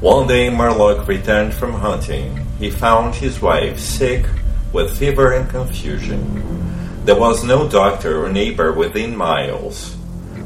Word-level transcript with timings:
One 0.00 0.26
day 0.26 0.50
Murlock 0.50 1.08
returned 1.08 1.54
from 1.54 1.72
hunting. 1.72 2.46
He 2.58 2.70
found 2.70 3.14
his 3.14 3.40
wife 3.40 3.78
sick 3.78 4.26
with 4.70 4.98
fever 4.98 5.32
and 5.32 5.48
confusion. 5.48 7.02
There 7.06 7.18
was 7.18 7.42
no 7.42 7.66
doctor 7.66 8.22
or 8.22 8.28
neighbor 8.28 8.74
within 8.74 9.16
miles. 9.16 9.96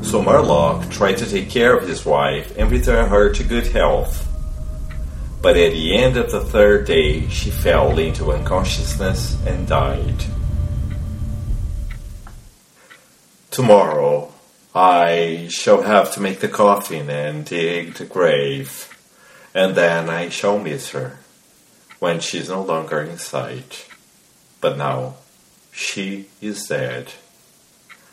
So 0.02 0.22
Murlock 0.22 0.88
tried 0.92 1.16
to 1.18 1.26
take 1.28 1.50
care 1.50 1.76
of 1.76 1.88
his 1.88 2.06
wife 2.06 2.56
and 2.56 2.70
return 2.70 3.08
her 3.08 3.32
to 3.32 3.42
good 3.42 3.66
health. 3.66 4.28
But 5.42 5.56
at 5.56 5.72
the 5.72 5.96
end 5.96 6.16
of 6.16 6.30
the 6.30 6.44
third 6.44 6.86
day, 6.86 7.28
she 7.28 7.50
fell 7.50 7.98
into 7.98 8.30
unconsciousness 8.30 9.36
and 9.44 9.66
died. 9.66 10.26
Tomorrow, 13.50 14.32
I 14.76 15.48
shall 15.50 15.82
have 15.82 16.14
to 16.14 16.20
make 16.20 16.38
the 16.38 16.46
coffin 16.46 17.10
and 17.10 17.44
dig 17.44 17.94
the 17.94 18.04
grave 18.04 18.86
and 19.54 19.74
then 19.74 20.08
I 20.08 20.28
shall 20.28 20.58
miss 20.58 20.90
her 20.90 21.18
when 21.98 22.20
she's 22.20 22.48
no 22.48 22.62
longer 22.62 23.00
in 23.00 23.18
sight. 23.18 23.86
But 24.60 24.76
now 24.76 25.14
she 25.72 26.26
is 26.40 26.66
dead. 26.66 27.08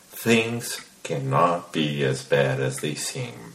Things 0.10 0.86
cannot 1.04 1.72
be 1.72 2.04
as 2.04 2.24
bad 2.24 2.60
as 2.60 2.78
they 2.78 2.96
seem. 2.96 3.54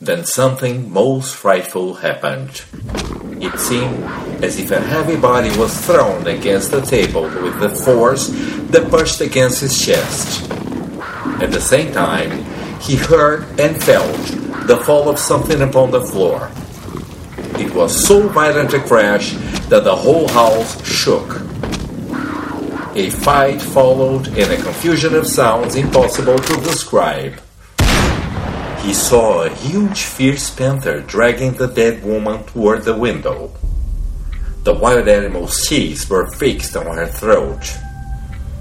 Then 0.00 0.24
something 0.24 0.92
most 0.92 1.34
frightful 1.34 1.94
happened. 1.94 2.64
It 3.40 3.58
seemed 3.58 4.02
as 4.42 4.58
if 4.58 4.70
a 4.72 4.80
heavy 4.80 5.16
body 5.16 5.56
was 5.56 5.80
thrown 5.86 6.26
against 6.26 6.70
the 6.70 6.80
table 6.80 7.22
with 7.22 7.62
a 7.62 7.68
force 7.68 8.28
that 8.70 8.90
pushed 8.90 9.20
against 9.20 9.60
his 9.60 9.84
chest. 9.84 10.50
At 11.40 11.52
the 11.52 11.60
same 11.60 11.92
time, 11.92 12.44
he 12.80 12.96
heard 12.96 13.44
and 13.60 13.82
felt 13.82 14.51
the 14.72 14.84
fall 14.84 15.06
of 15.06 15.18
something 15.18 15.60
upon 15.60 15.90
the 15.90 16.00
floor. 16.00 16.50
It 17.60 17.74
was 17.74 17.92
so 17.92 18.26
violent 18.28 18.72
a 18.72 18.80
crash 18.80 19.34
that 19.68 19.84
the 19.84 19.94
whole 19.94 20.26
house 20.28 20.82
shook. 20.82 21.28
A 22.96 23.10
fight 23.10 23.60
followed 23.60 24.28
and 24.28 24.50
a 24.50 24.62
confusion 24.62 25.14
of 25.14 25.26
sounds 25.26 25.76
impossible 25.76 26.38
to 26.38 26.54
describe. 26.62 27.34
He 28.80 28.94
saw 28.94 29.42
a 29.42 29.50
huge 29.50 30.04
fierce 30.04 30.48
panther 30.48 31.02
dragging 31.02 31.52
the 31.52 31.68
dead 31.68 32.02
woman 32.02 32.42
toward 32.44 32.84
the 32.84 32.96
window. 32.96 33.52
The 34.64 34.72
wild 34.72 35.06
animal's 35.06 35.68
teeth 35.68 36.08
were 36.08 36.30
fixed 36.30 36.78
on 36.78 36.86
her 36.86 37.08
throat. 37.08 37.76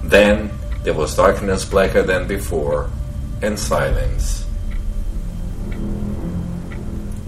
Then 0.04 0.52
there 0.84 0.94
was 0.94 1.16
darkness 1.16 1.64
blacker 1.64 2.04
than 2.04 2.28
before, 2.28 2.90
and 3.42 3.58
silence. 3.58 4.42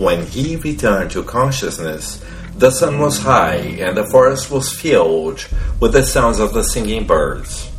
When 0.04 0.28
he 0.28 0.58
returned 0.58 1.12
to 1.12 1.23
consciousness, 1.23 2.22
the 2.58 2.72
sun 2.72 3.00
was 3.00 3.20
high 3.20 3.80
and 3.80 3.96
the 3.96 4.06
forest 4.06 4.52
was 4.52 4.70
filled 4.70 5.48
with 5.80 5.94
the 5.94 6.04
sounds 6.04 6.40
of 6.42 6.54
the 6.54 6.66
singing 6.66 7.08
birds. 7.08 7.72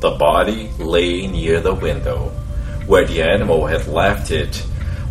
The 0.00 0.10
body 0.10 0.68
lay 0.78 1.26
near 1.28 1.60
the 1.60 1.72
window, 1.72 2.28
where 2.86 3.06
the 3.06 3.22
animal 3.22 3.64
had 3.64 3.88
left 3.88 4.30
it 4.30 4.54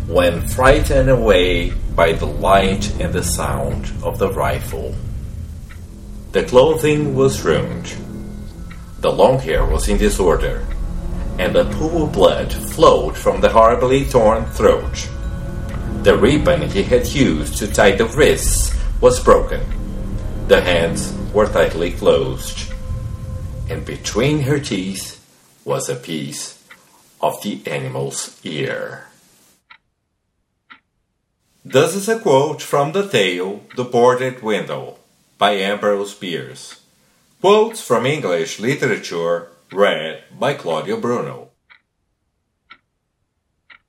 when 0.06 0.46
frightened 0.46 1.10
away 1.10 1.70
by 1.96 2.12
the 2.12 2.26
light 2.26 2.88
and 3.00 3.12
the 3.12 3.24
sound 3.24 3.90
of 4.04 4.20
the 4.20 4.30
rifle. 4.30 4.94
The 6.30 6.44
clothing 6.44 7.16
was 7.16 7.42
ruined. 7.42 7.92
The 9.00 9.10
long 9.10 9.40
hair 9.40 9.66
was 9.66 9.88
in 9.88 9.98
disorder, 9.98 10.64
and 11.40 11.56
a 11.56 11.64
pool 11.64 12.04
of 12.04 12.12
blood 12.12 12.52
flowed 12.52 13.16
from 13.16 13.40
the 13.40 13.48
horribly 13.48 14.04
torn 14.04 14.44
throat. 14.52 15.10
The 16.02 16.16
ribbon 16.16 16.70
he 16.70 16.82
had 16.82 17.06
used 17.08 17.58
to 17.58 17.66
tie 17.66 17.92
the 17.92 18.06
wrists 18.06 18.74
was 19.00 19.22
broken. 19.22 19.60
The 20.48 20.60
hands 20.62 21.12
were 21.32 21.46
tightly 21.46 21.92
closed. 21.92 22.72
And 23.68 23.84
between 23.84 24.40
her 24.42 24.58
teeth 24.58 25.20
was 25.64 25.88
a 25.88 25.94
piece 25.94 26.58
of 27.20 27.42
the 27.42 27.60
animal's 27.66 28.40
ear. 28.44 29.06
This 31.64 31.94
is 31.94 32.08
a 32.08 32.18
quote 32.18 32.62
from 32.62 32.92
the 32.92 33.06
tale 33.06 33.60
The 33.76 33.84
Boarded 33.84 34.42
Window 34.42 34.96
by 35.36 35.52
Ambrose 35.52 36.14
Bierce. 36.14 36.80
Quotes 37.40 37.82
from 37.82 38.06
English 38.06 38.58
literature 38.58 39.48
read 39.70 40.24
by 40.38 40.54
Claudio 40.54 40.98
Bruno. 40.98 41.49